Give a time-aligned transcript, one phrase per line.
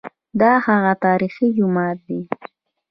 [0.39, 2.19] دا هغه تاریخي جومات دی.